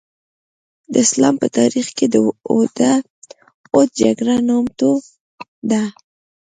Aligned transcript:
د 0.91 0.93
اسلام 1.05 1.35
په 1.41 1.47
تاریخ 1.57 1.87
کې 1.97 2.05
د 2.13 2.15
اوحد 3.77 3.89
جګړه 4.01 4.35
نامتو 4.49 4.91
ده. 5.71 5.83